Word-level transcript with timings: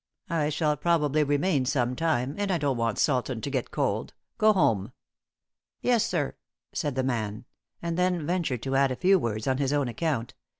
I 0.31 0.49
shall 0.49 0.75
probably 0.77 1.23
remain 1.23 1.63
some 1.65 1.95
time, 1.95 2.33
and 2.39 2.49
I 2.49 2.57
don't 2.57 2.75
want 2.75 2.97
Sultan 2.97 3.39
to 3.41 3.51
get 3.51 3.69
cold. 3.69 4.15
Go 4.39 4.51
home." 4.51 4.93
"Yes, 5.79 6.03
sir," 6.03 6.37
said 6.73 6.95
the 6.95 7.03
man, 7.03 7.45
and 7.83 7.99
then 7.99 8.25
ventured 8.25 8.63
to 8.63 8.75
add 8.75 8.91
a 8.91 8.95
few 8.95 9.19
words 9.19 9.45
on 9.45 9.59
his 9.59 9.71
own 9.71 9.87
account. 9.87 10.33